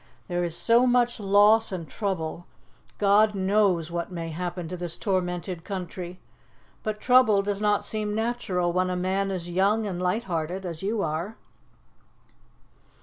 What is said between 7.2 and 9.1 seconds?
does not seem natural when a